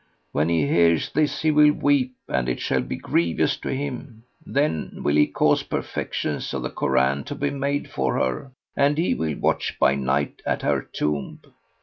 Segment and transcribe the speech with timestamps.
[0.31, 5.03] When he hears this he will weep and it shall be grievous to him; then
[5.03, 9.37] will he cause perlections of the Koran to be made for her and he will
[9.37, 11.41] watch by night at her tomb.